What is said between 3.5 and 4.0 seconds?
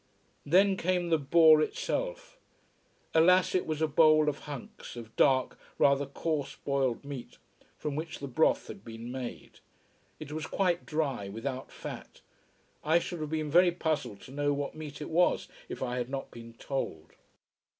it was a